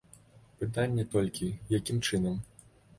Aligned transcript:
Пытанне 0.61 1.05
толькі, 1.17 1.53
якім 1.79 2.05
чынам. 2.09 2.45